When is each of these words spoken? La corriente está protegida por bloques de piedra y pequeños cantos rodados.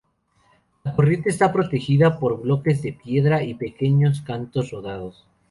La 0.81 0.95
corriente 0.95 1.29
está 1.29 1.53
protegida 1.53 2.17
por 2.17 2.41
bloques 2.41 2.81
de 2.81 2.91
piedra 2.93 3.43
y 3.43 3.53
pequeños 3.53 4.21
cantos 4.21 4.71
rodados. 4.71 5.27